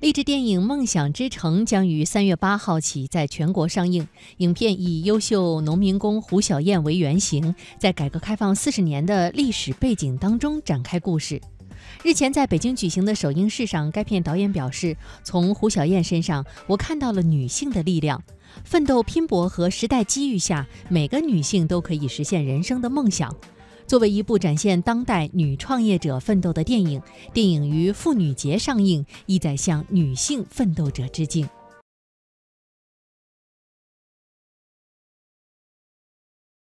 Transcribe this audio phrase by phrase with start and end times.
[0.00, 4.06] 励志电影《梦想之城》将于三月八号起在全国上映。
[4.38, 11.40] 影片以优秀农民工胡小燕为原型，在改革开放四十年的历史背景当中展开故事。
[12.02, 18.22] 日前在北京举行的首映式上，该片导演表示：“从胡小燕身上，我看到了女性的力量。
[18.64, 23.34] 奋斗拼搏和时代机遇下，每个女性都可以实现人生的梦想。”
[23.86, 27.00] 作为一部展现当代女创业者奋斗的电影，
[27.32, 31.48] 电影于妇女节上映，意在向女性奋斗者致敬。